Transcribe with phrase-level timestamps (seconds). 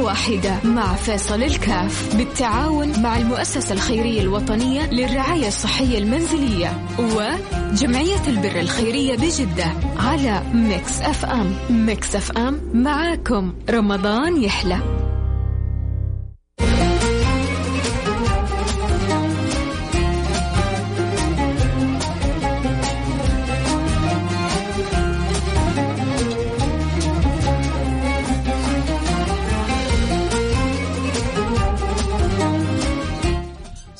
[0.00, 9.16] واحدة مع فيصل الكاف بالتعاون مع المؤسسة الخيرية الوطنية للرعاية الصحية المنزلية وجمعية البر الخيرية
[9.16, 11.54] بجدة على ميكس أف أم.
[11.70, 13.52] ميكس أف أم معاكم.
[13.70, 14.99] رمضان يحلى.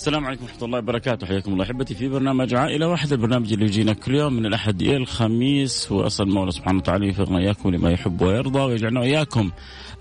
[0.00, 1.26] السلام عليكم ورحمة الله وبركاته.
[1.26, 4.96] حياكم الله أحبتي في برنامج عائلة واحدة البرنامج اللي يجينا كل يوم من الأحد إلى
[4.96, 5.92] الخميس.
[5.92, 9.50] وأسأل المولى سبحانه وتعالى يوفقنا إياكم لما يحب ويرضى ويجعلنا إياكم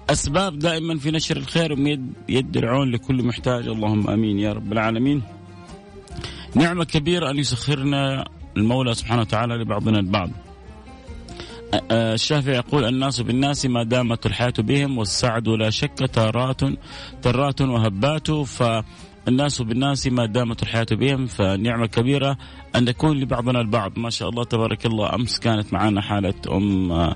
[0.09, 3.67] أسباب دائما في نشر الخير ويد يد العون لكل محتاج.
[3.67, 5.21] اللهم آمين يا رب العالمين.
[6.55, 8.25] نعمة كبيرة أن يسخرنا
[8.57, 10.29] المولى سبحانه وتعالى لبعضنا البعض.
[11.91, 16.61] الشافعي يقول الناس بالناس ما دامت الحياة بهم والسعد لا شك تارات
[17.21, 18.63] ترات وهبات ف
[19.27, 22.37] الناس بالناس ما دامت الحياة بهم فنعمة كبيرة
[22.75, 23.99] أن نكون لبعضنا البعض.
[23.99, 27.15] ما شاء الله تبارك الله أمس كانت معنا حالة أم آه،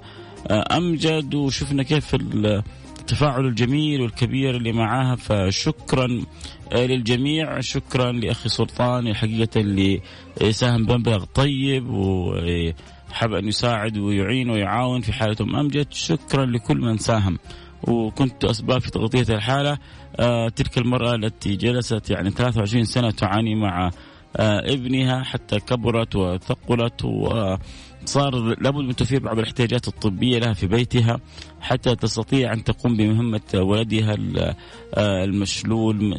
[0.78, 6.22] أمجد وشفنا كيف التفاعل الجميل والكبير اللي معاها فشكرا
[6.72, 7.60] آه، للجميع.
[7.60, 10.02] شكرا لأخي سلطان حقيقة اللي
[10.52, 11.88] ساهم بمبلغ طيب
[13.14, 17.40] وحب أن يساعد ويعين ويعاون في حالة أم أمجد شكرا لكل من ساهم.
[17.84, 19.78] وكنت أسباب في تغطية الحالة
[20.20, 23.92] آه تلك المرأة التي جلست يعني 23 سنة تعاني مع
[24.38, 31.20] آه ابنها حتى كبرت وثقلت وصار لابد من توفير بعض الاحتياجات الطبية لها في بيتها
[31.62, 34.16] حتى تستطيع أن تقوم بمهمة ولدها
[34.94, 36.14] آه، المشلول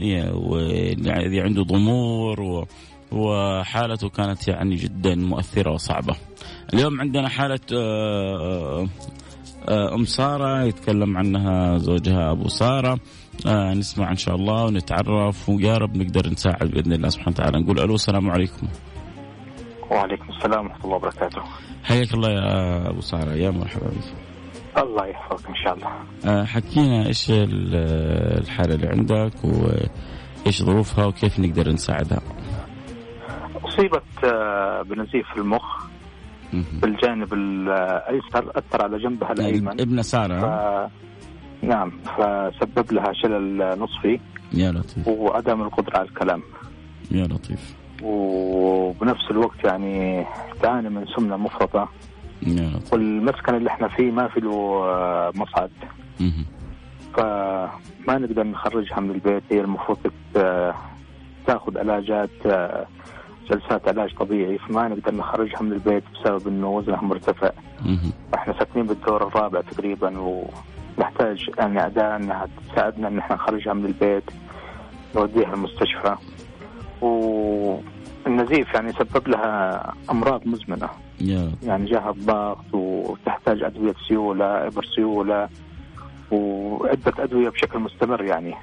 [1.07, 2.67] الذي عنده ضمور
[3.15, 6.15] وحالته كانت يعني جدا مؤثرة وصعبة.
[6.75, 8.87] اليوم عندنا حالة آه،
[9.69, 12.99] آه، أم سارة يتكلم عنها زوجها أبو سارة.
[13.47, 17.61] آه نسمع إن شاء الله ونتعرف ويا رب نقدر نساعد بإذن الله سبحانه وتعالى.
[17.61, 18.69] نقول ألو السلام عليكم.
[19.91, 21.43] وعليكم السلام ورحمة الله وبركاته.
[21.85, 24.15] حياك الله يا أبو سارة يا مرحبا بك.
[24.79, 25.91] الله يحفظك إن شاء الله.
[26.27, 32.21] آه حكينا إيش الحالة اللي عندك وإيش ظروفها وكيف نقدر نساعدها.
[33.75, 35.85] اصيبت آه، بنزيف في المخ
[36.53, 39.81] بالجانب الأيسر أثر على جنبها الأيمن.
[39.81, 40.91] ابن سارة ف...
[41.63, 44.21] نعم فسبب لها شلل نصفي.
[44.53, 45.09] يا لطيف.
[45.09, 46.43] وعدم القدرة على الكلام.
[47.11, 47.75] يا لطيف.
[48.03, 50.27] وبنفس الوقت يعني
[50.63, 51.89] تعاني من سمنة مفرطة.
[52.43, 52.93] يا لطيف.
[52.93, 54.53] والمسكن اللي إحنا فيه ما في له
[55.35, 55.71] مصعد.
[57.15, 59.43] فما نقدر نخرجها من البيت.
[59.51, 59.99] هي المفروض
[61.47, 62.31] تاخذ علاجات
[63.51, 67.51] جلسات علاج طبيعي فما نقدر نخرجها من البيت بسبب إنه وزنها مرتفع.
[68.35, 74.25] إحنا ساكنين بالدور الرابع تقريبا ونحتاج يعني اداء إنها تساعدنا إن إحنا نخرجها من البيت
[75.17, 76.17] نوديها المستشفى.
[77.01, 80.89] والنزيف يعني سبب لها أمراض مزمنة.
[81.63, 85.49] يعني جاها الضغط وتحتاج أدوية سيولة، إبر سيولة
[86.31, 88.55] وعدة أدوية بشكل مستمر يعني.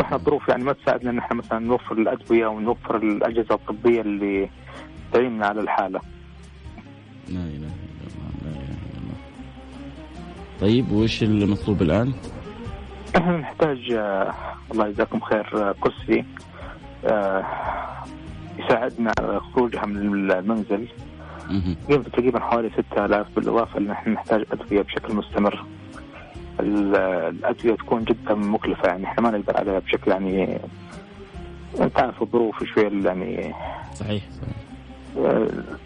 [0.00, 4.50] وإحنا الظروف يعني ما تساعدنا إن إحنا مثلا نوفر الأدوية ونوفر الأجهزة الطبية اللي
[5.12, 6.00] تعيننا على الحالة.
[7.28, 9.16] لا إله إلا الله لا إله إلا الله.
[10.60, 12.12] طيب وش المطلوب الآن؟
[13.16, 14.34] إحنا نحتاج آه
[14.72, 16.24] الله يجزاكم خير آه كرسي
[17.04, 17.44] آه
[18.58, 20.88] يساعدنا على خروجها من المنزل.
[22.12, 25.64] تقريبا حوالي 6000 بالإضافة إن إحنا نحتاج أدوية بشكل مستمر.
[26.60, 30.58] الأدوية تكون جدا مكلفة يعني إحنا ما نقدر عليها بشكل يعني
[31.94, 33.54] تعرف الظروف شوي يعني
[33.94, 34.56] صحيح صحيح.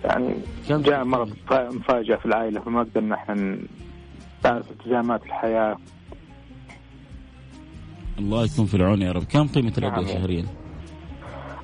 [0.05, 0.35] يعني
[0.69, 3.59] جاء مرض مفاجئ في العائلة فما قدرنا إحنا
[4.43, 5.77] تعرف التزامات الحياة.
[8.19, 9.25] الله يكون في العون يا رب.
[9.25, 10.15] كم قيمة الأدوية نعم.
[10.15, 10.45] شهريا؟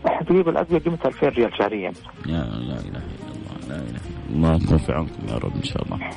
[0.05, 1.93] تقريبا الأدوية قيمتها 2000 ريال شهريا.
[2.27, 3.01] يا لا إله إلا
[3.35, 4.01] الله لا إله
[4.31, 4.55] إلا الله.
[4.65, 6.11] يكون في عونكم يا رب إن شاء الله.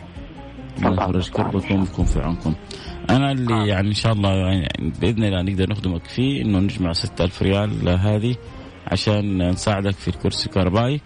[0.78, 2.54] الله يفرج كربكم ويكون في عونكم.
[3.10, 3.66] أنا اللي آه.
[3.66, 4.68] يعني إن شاء الله يعني
[5.02, 8.36] بإذن الله نقدر نخدمك فيه إنه نجمع 6000 ريال هذه
[8.88, 11.02] عشان نساعدك في الكرسي الكهربائي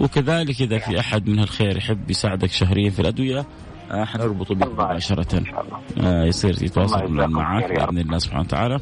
[0.00, 3.46] وكذلك إذا في أحد من الخير يحب يساعدك شهريا في الأدوية
[3.90, 5.42] آه، حنربطه بك مباشرة.
[6.00, 8.80] آه يصير يتواصل معك بإذن الله سبحانه وتعالى.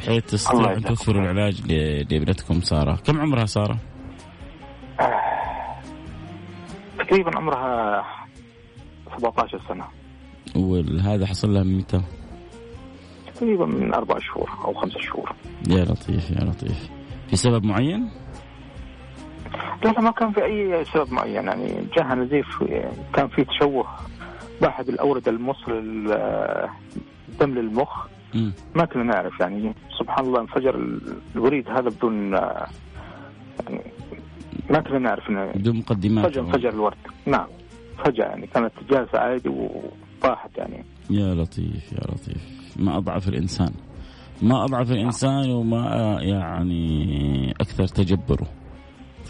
[0.00, 1.72] بحيث تستطيع أن توفر العلاج
[2.12, 2.96] لابنتكم سارة.
[3.06, 3.78] كم عمرها سارة؟
[6.98, 8.02] تقريبا عمرها
[9.18, 9.84] 17 سنة.
[10.56, 12.00] وهذا حصل لها من متى؟
[13.34, 15.32] تقريبا من أربع شهور أو خمسة شهور.
[15.68, 16.90] يا لطيف يا لطيف.
[17.28, 18.10] في سبب معين؟
[19.84, 21.34] لا لا ما كان في أي سبب معين.
[21.34, 22.64] يعني جاها نزيف
[23.14, 23.86] كان في تشوه.
[24.60, 25.72] بأحد الأوردة الموصل
[27.28, 28.06] الدم للمخ.
[28.74, 30.98] ما كنا نعرف يعني سبحان الله انفجر
[31.34, 33.82] الوريد هذا بدون يعني
[34.70, 36.96] ما كنا نعرف إنه بدون مقدمات انفجر الورد.
[37.26, 37.46] نعم.
[38.04, 40.84] فجأة يعني كانت جالسة عادي وطاحت يعني.
[41.10, 42.60] يا لطيف يا لطيف.
[42.76, 43.72] ما أضعف الإنسان.
[44.42, 48.46] ما أضعف الإنسان وما يعني أكثر تجبره.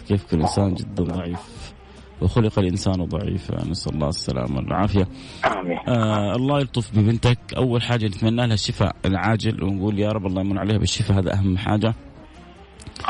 [0.07, 1.73] كيف الإنسان جدا ضعيف؟
[2.21, 3.69] وخلق الإنسان ضعيفا.
[3.69, 5.07] نسأل الله السلامة والعافية.
[5.45, 5.77] آمين.
[5.87, 7.37] آه الله يلطف ببنتك.
[7.57, 11.19] أول حاجة نتمنى لها الشفاء العاجل ونقول يا رب الله يمن عليها بالشفاء.
[11.19, 11.93] هذا أهم حاجة.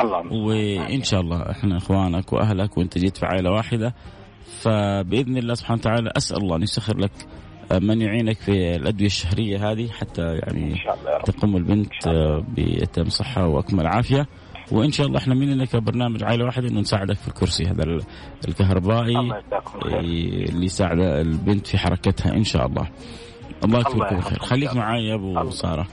[0.02, 3.94] الله وإن شاء الله إحنا إخوانك وأهلك وأنت جيت في عائلة واحدة
[4.62, 7.12] فبإذن الله سبحانه وتعالى أسأل الله أن يسخر لك
[7.82, 11.22] من يعينك في الأدوية الشهرية هذه حتى يعني إن شاء الله.
[11.22, 12.08] تقوم البنت
[12.58, 14.28] بأتم صحة وأكمل عافية
[14.72, 17.84] وإن شاء الله إحنا مننا كبرنامج عائلة واحدة إنه نساعدك في الكرسي هذا
[18.48, 19.32] الكهربائي.
[19.86, 22.88] اللي يساعد البنت في حركتها إن شاء الله
[23.64, 24.40] الله يكفيكم خير.
[24.40, 25.50] خليك معي يا أبو.
[25.50, 25.88] سارة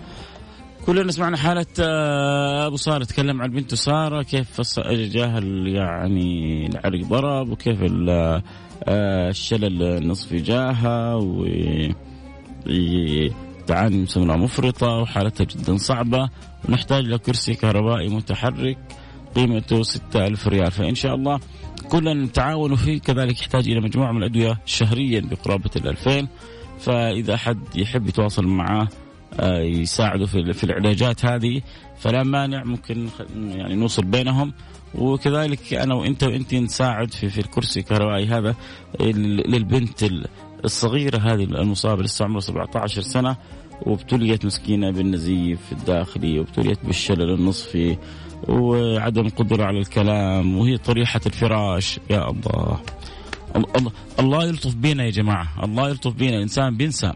[0.86, 7.50] كلنا سمعنا حالة آه، أبو سارة تكلم عن بنته سارة كيف جاه يعني العرق ضرب
[7.50, 7.78] وكيف
[8.84, 11.46] آه، الشلل النصفي جاها و
[13.66, 16.28] تعاني من سمنة مفرطة وحالتها جدا صعبة.
[16.68, 18.78] ونحتاج إلى كرسي كهربائي متحرك
[19.34, 20.70] قيمته 6000 ريال.
[20.70, 21.40] فإن شاء الله
[21.88, 26.28] كلنا نتعاون فيه كذلك يحتاج إلى مجموعة من الأدوية شهريا بقرابة ال 2000
[26.78, 28.88] فإذا أحد يحب يتواصل معه
[29.40, 31.62] آه، يساعده في في العلاجات هذه
[31.98, 34.52] فلا مانع ممكن يعني نوصل بينهم.
[34.94, 38.54] وكذلك أنا وأنت وأنت نساعد في في الكرسي الكهربائي هذا
[39.00, 40.26] للبنت ال-
[40.64, 43.36] الصغيرة هذه المصابة لسه عمرها 17 سنة
[43.82, 47.96] وابتليت مسكينة بالنزيف الداخلي وابتليت بالشلل النصفي
[48.48, 52.00] وعدم قدره على الكلام وهي طريحة الفراش.
[52.10, 52.80] يا الله.
[53.56, 55.48] الله, الله يلطف بينا يا جماعة.
[55.64, 56.36] الله يلطف بينا.
[56.36, 57.12] الإنسان بينسى.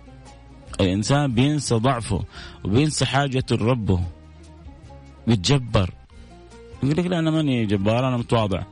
[0.80, 2.24] الإنسان بينسى ضعفه
[2.64, 4.00] وبينسى حاجته لربه
[5.26, 5.90] بيتجبر
[6.82, 8.62] يقول لك لا أنا ماني جبار أنا متواضع.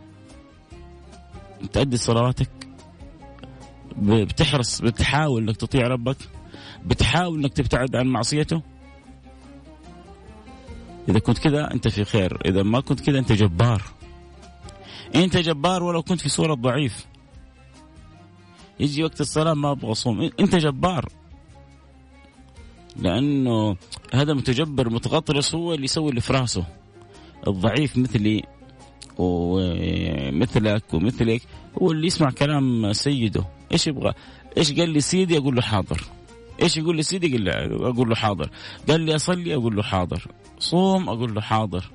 [1.72, 2.50] تأدي صلواتك.
[3.98, 6.16] بتحرص بتحاول إنك تطيع ربك.
[6.86, 8.62] بتحاول إنك تبتعد عن معصيته.
[11.08, 13.82] إذا كنت كذا أنت في خير إذا ما كنت كذا أنت جبار.
[15.14, 17.06] أنت جبار ولو كنت في صورة ضعيف.
[18.80, 20.30] يجي وقت الصلاة ما أبغى أصوم.
[20.40, 21.08] أنت جبار.
[22.96, 23.76] لأنه
[24.14, 26.64] هذا متجبر متغطرس هو اللي يسوي اللي في راسه.
[27.46, 28.44] الضعيف مثلي
[29.18, 31.42] ومثلك ومثلك
[31.82, 33.44] هو اللي يسمع كلام سيده.
[33.72, 34.12] إيش يبغى؟
[34.56, 36.00] إيش قال لي سيدي؟ أقول له حاضر.
[36.62, 38.50] إيش يقول لي سيدي؟ أقول له حاضر.
[38.88, 40.26] قال لي أصلي؟ أقول له حاضر.
[40.58, 41.90] صوم؟ أقول له حاضر.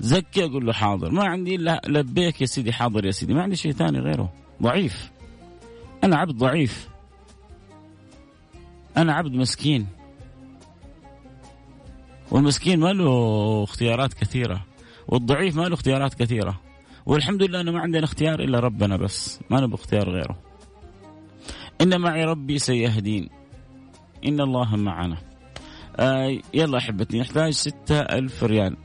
[0.00, 1.10] زكي؟ أقول له حاضر.
[1.10, 3.34] ما عندي إلا لبيك يا سيدي حاضر يا سيدي.
[3.34, 4.32] ما عندي شيء ثاني غيره.
[4.62, 5.10] ضعيف.
[6.04, 6.88] أنا عبد ضعيف.
[8.96, 9.86] أنا عبد مسكين.
[12.30, 14.64] والمسكين ما له اختيارات كثيرة
[15.08, 16.60] والضعيف ما له اختيارات كثيرة
[17.06, 20.36] والحمد لله أنه ما عندنا اختيار إلا ربنا بس ما نبغى اختيار غيره.
[21.80, 23.28] إن معي ربي سيهدين
[24.26, 25.16] إن الله معنا.
[25.96, 28.76] آه يلا أحبتي نحتاج ستة ألف ريال.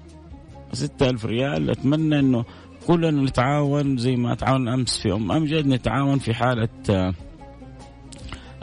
[0.73, 2.45] ستة ألف ريال أتمنى أنه
[2.87, 7.13] كلنا نتعاون زي ما تعاون أمس في أم أمجد نتعاون في حالة آه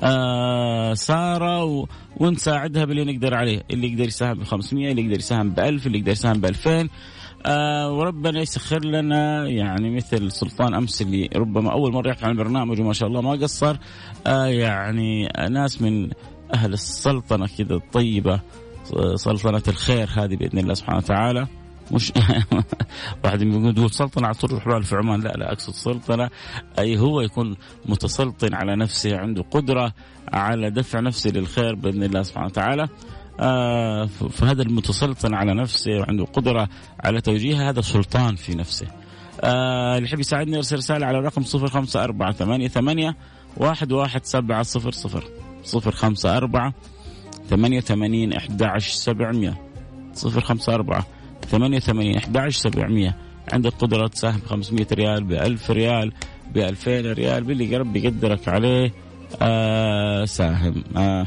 [0.00, 1.86] آه سارة و...
[2.16, 3.62] ونساعدها باللي نقدر عليه.
[3.70, 6.88] اللي يقدر يساهم ب 500 اللي يقدر يساهم ب 1000 اللي يقدر يساهم ب 2000
[7.46, 12.80] آه وربنا يسخر لنا يعني مثل سلطان أمس اللي ربما أول مرة يحكي عن البرنامج
[12.80, 13.76] وما شاء الله ما قصر.
[14.26, 16.10] آه يعني ناس من
[16.54, 18.40] أهل السلطنة كذا الطيبة
[19.14, 21.46] سلطنة الخير هذه بإذن الله سبحانه وتعالى.
[21.92, 22.12] مش
[23.24, 25.20] واحد يقول سلطنة على طول الحلال في عمان.
[25.20, 26.30] لا لا أقصد سلطنة.
[26.78, 29.92] أي هو يكون متسلطن على نفسه عنده قدرة
[30.32, 32.88] على دفع نفسه للخير بإذن الله سبحانه وتعالى.
[33.40, 36.68] آه فهذا المتسلطن على نفسه وعنده قدرة
[37.00, 38.86] على توجيهها هذا سلطان في نفسه.
[39.40, 41.20] آه اللي يحب يساعدني يرسل رسالة على
[42.04, 43.16] أربعة ثمانية ثمانية
[43.56, 45.24] واحد واحد سبعة صفر صفر
[45.64, 46.74] صفر خمسة أربعة
[47.50, 49.54] ثمانية ثمانين أحد عشر سبعمية
[50.12, 51.06] صفر خمسة أربعة.
[51.48, 53.16] ثمانية ثمانين أحد عشر سبعمية.
[53.52, 56.12] عندك قدرة تساهم ب 500 ريال ب 1000 ريال
[56.54, 58.92] ب 2000 ريال باللي ربي يقدرك عليه
[59.42, 60.84] آه ساهم.
[60.96, 61.26] آه.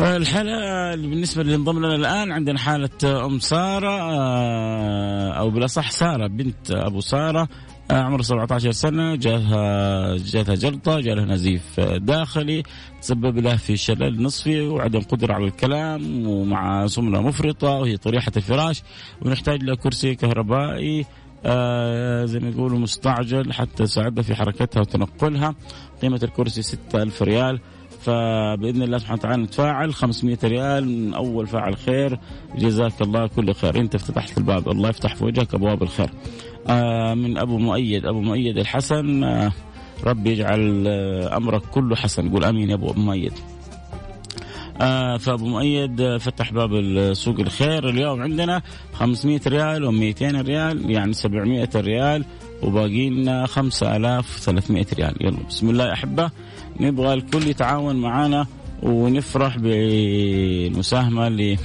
[0.00, 4.00] الحالة بالنسبة اللي انضم لنا الآن عندنا حالة أم سارة
[5.38, 7.48] أو بالأصح سارة بنت أبو سارة.
[7.90, 12.62] عمرها 17 سنة جاها جاتها جلطة جالها نزيف داخلي
[13.02, 18.82] تسبب لها في شلل نصفي وعدم قدرة على الكلام ومع سمنة مفرطة وهي طريحة الفراش
[19.22, 21.06] ونحتاج لها كرسي كهربائي
[21.44, 25.54] آه زي ما يقولوا مستعجل حتى ساعدها في حركتها وتنقلها.
[26.02, 27.60] قيمة الكرسي 6000 ريال
[28.00, 29.94] فبإذن الله سبحانه وتعالى نتفاعل.
[29.94, 32.18] 500 ريال من أول فاعل خير.
[32.58, 33.76] جزاك الله كل خير.
[33.80, 34.68] أنت فتحت الباب.
[34.68, 36.10] الله يفتح في وجهك أبواب الخير.
[37.14, 38.06] من أبو مؤيد.
[38.06, 39.52] أبو مؤيد الحسن آه
[40.04, 42.28] ربي يجعل آه أمرك كله حسن.
[42.28, 43.32] قول آمين يا أبو مؤيد.
[44.80, 46.70] آه فأبو مؤيد فتح باب
[47.12, 47.88] سوق الخير.
[47.88, 48.62] اليوم عندنا
[48.92, 52.24] 500 ريال و200 ريال يعني 700 ريال
[52.62, 55.14] وباقي لنا 5300 ريال.
[55.20, 56.30] يلا بسم الله يا أحبة.
[56.80, 58.46] نبغى الكل يتعاون معنا
[58.82, 61.56] ونفرح بالمساهمة ل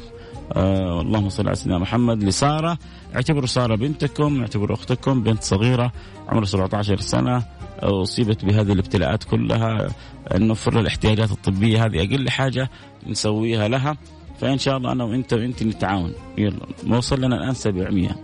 [0.53, 2.23] آه اللهم صل على سيدنا محمد.
[2.23, 2.77] لسارة
[3.15, 5.91] اعتبروا سارة بنتكم اعتبروا أختكم بنت صغيرة
[6.29, 7.43] عمرها 17 سنة.
[7.79, 9.87] أصيبت بهذه الابتلاءات كلها.
[10.35, 11.85] نوفر لها الاحتياجات الطبية.
[11.85, 12.69] هذه أقل حاجة
[13.07, 13.97] نسويها لها.
[14.39, 16.13] فإن شاء الله أنا وإنت وانت نتعاون.
[16.37, 18.15] يلا وصل لنا الآن 700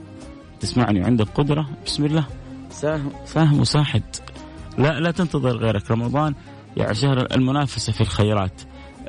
[0.60, 2.26] تسمعني وعندك قدرة؟ بسم الله.
[2.70, 3.12] ساهم.
[3.26, 4.04] ساهم وساحد
[4.78, 5.92] لا لا تنتظر غيرك.
[5.92, 6.36] رمضان
[6.78, 8.62] يعني شهر المنافسة في الخيرات.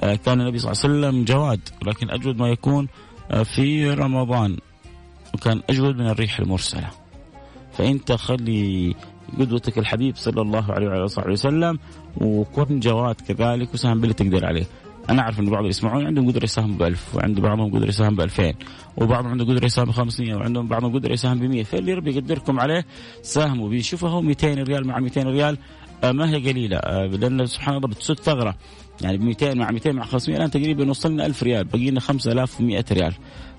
[0.03, 2.89] كان النبي صلى الله عليه وسلم جواد ولكن أجود ما يكون
[3.31, 4.59] آه، في رمضان.
[5.35, 6.91] وكان أجود من الريح المرسلة.
[7.73, 8.95] فأنت خلي
[9.39, 11.79] قدوتك الحبيب صلى الله عليه وعلى وصحبه وسلم
[12.17, 14.67] وكن جواد كذلك وساهم باللي تقدر عليه.
[15.11, 18.17] أنا أعرف إن بعض اللي يسمعون عندهم قدرة يساهم ب 1000 وعند بعضهم قدرة يساهم
[18.17, 18.55] ب 2000
[18.97, 22.61] وبعضهم عنده قدرة يساهم ب 500 وعندهم بعضهم قدرة يساهم ب 100 فاللي ربي يقدركم
[22.61, 22.87] عليه
[23.23, 23.81] ساهموا.
[24.03, 25.59] هو 200 ريال مع 200 ريال
[26.05, 28.55] آه، ما هي قليلة آه، لأن سبحان الله بتسد ثغرة.
[29.03, 31.65] يعني ب 200 مع 200 مع 500 الآن تقريبا وصلنا 1000 ريال.
[31.65, 33.15] بقي لنا 5100 ريال.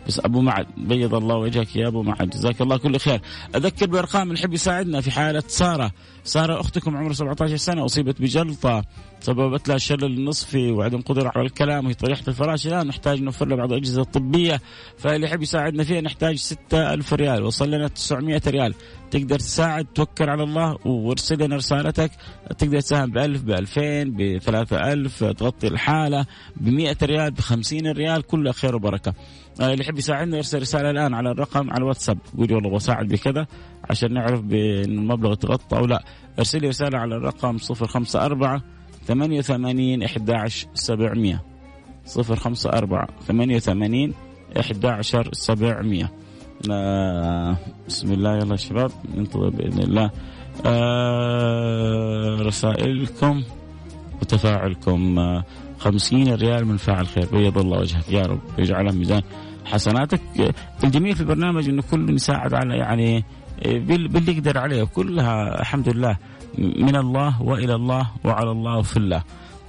[0.08, 2.30] بس أبو معد بيض الله وجهك يا أبو معد.
[2.30, 3.22] جزاك الله كل خير.
[3.56, 5.92] أذكر بأرقام اللي يحب يساعدنا في حالة سارة.
[6.24, 8.84] سارة أختكم عمرها 17 سنة أصيبت بجلطة
[9.20, 12.68] سببت لها شلل النصفي وعدم قدرة على الكلام وهي طريحة الفراش.
[12.68, 14.62] الآن نحتاج نوفر لها بعض الأجهزة الطبية.
[14.98, 17.44] فاللي يحب يساعدنا فيها نحتاج 6000 ريال.
[17.44, 18.74] وصل لنا 900 ريال.
[19.14, 22.12] تقدر تساعد توكل على الله وارسل لنا رسالتك.
[22.58, 26.26] تقدر تساهم ب 1000 ب 2000 ب 3000 تغطي الحالة
[26.58, 29.14] ب 100 ريال ب 50 ريال كلها خير وبركة.
[29.62, 32.18] آه، اللي يحب يساعدنا يرسل رسالة الآن على الرقم على الواتساب.
[32.36, 33.48] يقول والله بساعد بكذا
[33.90, 36.04] عشان نعرف بأن المبلغ تغطى أو لا.
[36.40, 38.62] ارسل لي رسالة على الرقم 054
[39.08, 41.40] 88 11 700
[42.18, 44.14] 054 88
[44.60, 46.23] 11 700
[46.72, 50.12] آه بسم الله يلا شباب ننتظر بإذن الله.
[50.66, 53.44] آه رسائلكم
[54.22, 55.20] وتفاعلكم.
[55.20, 55.44] آه
[55.80, 57.26] 50 ريال من فاعل خير.
[57.32, 58.10] بيض الله وجهك.
[58.10, 59.22] يا رب يجعلها ميزان
[59.66, 60.22] حسناتك.
[60.84, 63.24] الجميل في البرنامج إنه كل يساعد على يعني
[63.66, 64.84] باللي يقدر عليه.
[64.84, 66.18] كلها الحمد لله
[66.58, 69.24] من الله وإلى الله وعلى الله وفي الله.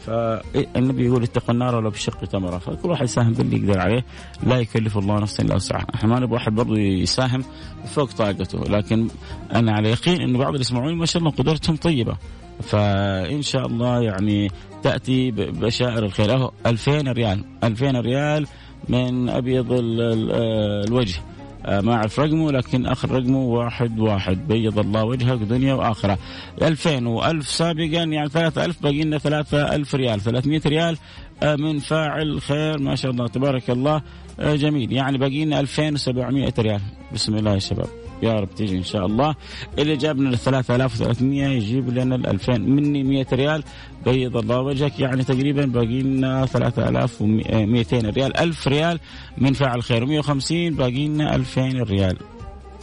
[0.06, 2.58] فالنبي يقول اتقوا النار ولو بشق تمرة.
[2.58, 4.04] فكل واحد يساهم باللي يقدر عليه
[4.42, 5.86] لا يكلف الله نفسا إلا وسعها.
[5.94, 7.44] إحنا ما نبغى واحد برضه يساهم
[7.86, 9.08] فوق طاقته لكن
[9.54, 12.16] أنا على يقين انه بعض اللي يسمعوني ما شاء الله قدرتهم طيبة.
[12.62, 14.50] فإن شاء الله يعني
[14.82, 16.34] تأتي بشائر الخير.
[16.34, 18.46] أهو 2000 ريال 2000 ريال
[18.88, 21.33] من أبيض الوجه آه،
[21.68, 24.48] ما أعرف رقمه لكن آخر رقمه واحد واحد.
[24.48, 26.18] بيض الله وجهك دنيا وآخرة.
[26.62, 30.20] 2000 و1000 سابقا يعني 3000 باقي لنا 3000 ريال.
[30.20, 30.96] 300 ريال
[31.42, 34.02] آه، من فاعل خير ما شاء الله تبارك الله.
[34.40, 34.92] آه، جميل.
[34.92, 36.80] يعني باقي لنا 2700 ريال.
[37.12, 38.03] بسم الله يا شباب.
[38.22, 39.34] يا رب تيجي إن شاء الله.
[39.78, 43.64] اللي جاب لنا ال 3300 يجيب لنا ال 2000 مني 100 ريال.
[44.06, 45.00] بيض الله وجهك.
[45.00, 48.36] يعني تقريبا باقي لنا 3200 ريال.
[48.36, 49.00] 1000 ريال
[49.38, 50.06] من فاعل خير.
[50.06, 52.16] 150 باقي لنا 2000 ريال.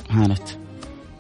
[0.10, 0.50] هانت.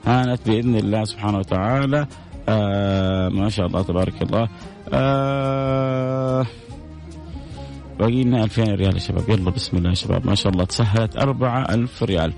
[0.05, 2.07] هانت بإذن الله سبحانه وتعالى.
[2.49, 4.49] آه ما شاء الله تبارك الله.
[4.93, 6.45] آه
[7.99, 9.29] باقي لنا 2000 ريال يا شباب.
[9.29, 10.25] يلا بسم الله يا شباب.
[10.25, 12.33] ما شاء الله تسهلت 4000 ريال.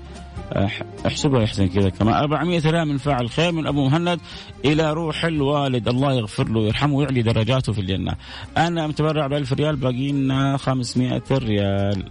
[1.06, 4.20] احسبها يحسن كذا كما 400 ريال من فاعل خير من أبو مهند
[4.64, 8.12] إلى روح الوالد الله يغفر له ويرحمه ويعلي درجاته في الجنة.
[8.56, 12.04] أنا متبرع ب 1000 ريال باقي لنا 500 ريال.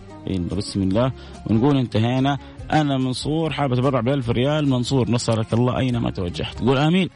[0.58, 1.12] بسم الله
[1.50, 2.38] ونقول انتهينا
[2.72, 6.60] أنا منصور حاب أتبرع ب 1000 ريال منصور نصرك الله أينما توجهت.
[6.60, 7.10] قول آمين.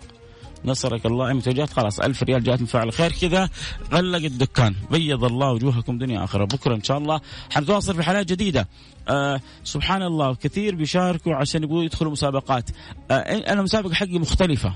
[0.65, 3.11] نصرك الله ايمتى جات خلاص ألف ريال جات من فاعل خير.
[3.11, 3.49] كذا
[3.93, 4.75] غلق الدكان.
[4.91, 6.45] بيض الله وجوهكم دنيا آخرة.
[6.45, 7.21] بكرة إن شاء الله
[7.51, 8.67] حنتواصل في حلقات جديدة.
[9.09, 12.69] آه سبحان الله كثير بيشاركوا عشان يبغوا يدخلوا مسابقات.
[13.11, 13.13] آه
[13.53, 14.75] أنا مسابقة حقي مختلفة.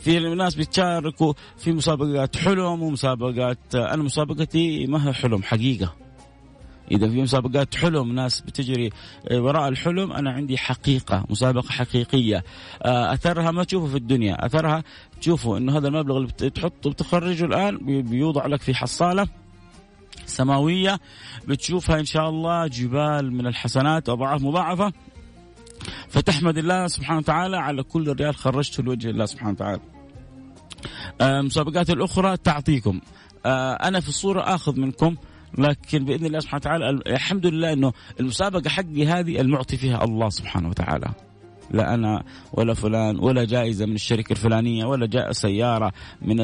[0.00, 5.94] في ناس بيتشاركوا في مسابقات حلم ومسابقات آه أنا مسابقتي ما هي حلم حقيقة.
[6.90, 8.90] إذا في مسابقات حلم ناس بتجري
[9.28, 12.44] آه، وراء الحلم أنا عندي حقيقة مسابقة حقيقية.
[12.82, 14.84] آه، أثرها ما تشوفه في الدنيا أثرها
[15.20, 19.26] تشوفوا إنه هذا المبلغ اللي بتحطه بتخرجه الآن بيوضع لك في حصالة
[20.26, 21.00] سماوية
[21.48, 24.92] بتشوفها إن شاء الله جبال من الحسنات اضعاف مضاعفة.
[26.08, 29.80] فتحمد الله سبحانه وتعالى على كل ريال خرجته لوجه الله سبحانه وتعالى.
[31.20, 33.00] المسابقات الأخرى تعطيكم.
[33.46, 35.16] أنا في الصورة آخذ منكم
[35.58, 40.68] لكن بإذن الله سبحانه وتعالى الحمد لله إنه المسابقة حقي هذه المعطي فيها الله سبحانه
[40.68, 41.08] وتعالى.
[41.70, 45.92] لا أنا ولا فلان ولا جائزة من الشركة الفلانية ولا جاء سيارة
[46.22, 46.40] من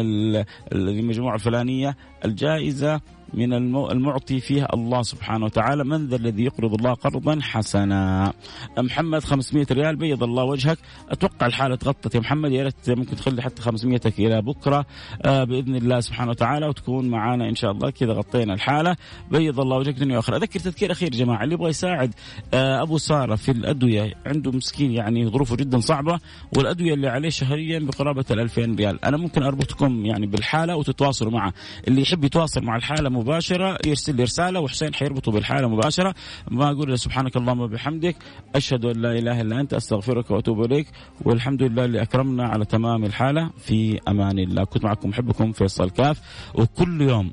[0.73, 1.97] المجموعة الفلانية.
[2.25, 3.01] الجائزة
[3.35, 5.85] من المعطي فيها الله سبحانه وتعالى.
[5.85, 8.33] من ذا الذي يقرض الله قرضا حسنا.
[8.79, 10.79] محمد 500 ريال بيض الله وجهك.
[11.09, 12.53] أتوقع الحالة تغطت يا محمد.
[12.53, 14.87] يا ريت ممكن تخلي حتى 500 إلى بكرة
[15.23, 17.91] آه بإذن الله سبحانه وتعالى وتكون معنا إن شاء الله.
[17.91, 18.97] كذا غطينا الحالة.
[19.31, 20.37] بيض الله وجهك دنيا وآخرة.
[20.37, 22.15] أذكر تذكير أخير يا جماعة اللي يبغى يساعد
[22.55, 24.15] آه أبو سارة في الأدوية.
[24.27, 26.21] عنده مسكين يعني ظروفه جدا صعبة
[26.57, 29.05] والأدوية اللي عليه شهريا بقرابة ال 2000 ريال.
[29.05, 31.53] أنا ممكن أربطكم يعني بالحالة وتتواصلوا معه.
[31.89, 36.15] اللي يحب يتواصل مع الحالة مباشرة يرسل لي رسالة وحسين حيربطه بالحالة مباشرة.
[36.51, 38.17] ما أقول سبحانك اللهم وبحمدك
[38.55, 40.87] أشهد أن لا إله إلا أنت أستغفرك وأتوب إليك.
[41.25, 43.51] والحمد لله اللي أكرمنا على تمام الحالة.
[43.59, 44.65] في أمان الله.
[44.65, 46.21] كنت معكم محبكم فيصل كاف.
[46.55, 47.33] وكل يوم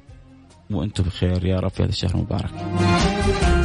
[0.71, 1.45] وأنتم بخير.
[1.45, 3.62] يا رب في هذا الشهر المبارك.